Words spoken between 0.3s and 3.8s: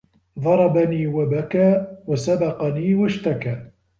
ضربني وبكى وسبقني واشتكى